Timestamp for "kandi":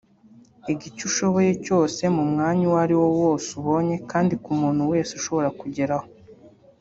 4.11-4.33